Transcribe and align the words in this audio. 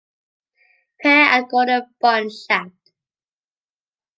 Pei 0.99 1.27
and 1.35 1.47
Gordon 1.47 1.93
Bunshaft. 2.03 2.85